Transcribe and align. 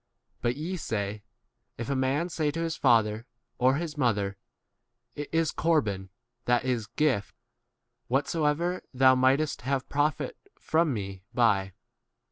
But 0.41 0.55
ye 0.57 0.77
say, 0.77 1.21
If 1.77 1.87
a 1.87 1.95
man 1.95 2.29
say 2.29 2.49
to 2.49 2.61
his 2.61 2.75
father 2.75 3.27
or 3.59 3.75
his 3.75 3.99
mother, 3.99 4.35
[It 5.13 5.29
is] 5.31 5.51
corban 5.51 6.09
(that 6.45 6.65
is, 6.65 6.87
gift), 6.87 7.35
whatsoever 8.07 8.81
thou 8.95 9.13
mightest 9.13 9.59
12 9.59 9.69
have 9.71 9.89
profit 9.89 10.37
from 10.57 10.91
me 10.91 11.21
by. 11.35 11.73